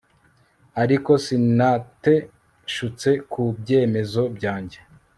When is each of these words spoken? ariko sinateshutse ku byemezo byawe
ariko 0.83 1.11
sinateshutse 1.25 3.09
ku 3.31 3.41
byemezo 3.59 4.21
byawe 4.35 4.77